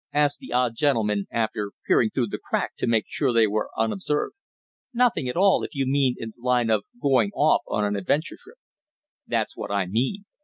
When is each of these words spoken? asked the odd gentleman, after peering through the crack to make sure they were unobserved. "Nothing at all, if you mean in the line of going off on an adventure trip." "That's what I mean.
asked 0.13 0.39
the 0.39 0.51
odd 0.51 0.73
gentleman, 0.75 1.27
after 1.29 1.73
peering 1.85 2.09
through 2.09 2.25
the 2.25 2.39
crack 2.39 2.71
to 2.75 2.87
make 2.87 3.05
sure 3.07 3.31
they 3.31 3.45
were 3.45 3.69
unobserved. 3.77 4.33
"Nothing 4.95 5.27
at 5.29 5.37
all, 5.37 5.61
if 5.63 5.75
you 5.75 5.85
mean 5.85 6.15
in 6.17 6.33
the 6.35 6.41
line 6.41 6.71
of 6.71 6.85
going 6.99 7.29
off 7.35 7.61
on 7.67 7.85
an 7.85 7.95
adventure 7.95 8.37
trip." 8.39 8.57
"That's 9.27 9.55
what 9.55 9.69
I 9.69 9.85
mean. 9.85 10.25